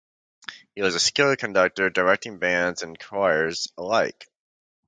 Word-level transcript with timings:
He 0.73 0.81
was 0.81 0.95
a 0.95 0.99
skilled 0.99 1.37
conductor, 1.37 1.91
directing 1.91 2.39
bands 2.39 2.81
and 2.81 2.97
choirs 2.97 3.71
alike. 3.77 4.27